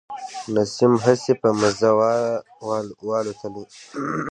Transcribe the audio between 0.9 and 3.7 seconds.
هسي په مزه و الوتلی.